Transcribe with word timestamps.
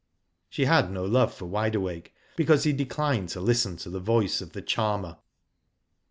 She 0.49 0.65
had 0.65 0.89
no 0.89 1.05
love 1.05 1.31
for 1.31 1.45
Wide 1.45 1.75
AWake, 1.75 2.11
because 2.35 2.63
he 2.63 2.73
declined 2.73 3.29
to 3.29 3.39
listen 3.39 3.77
to 3.77 3.89
the 3.91 3.99
voice 3.99 4.41
of 4.41 4.53
the 4.53 4.61
charmer. 4.63 5.17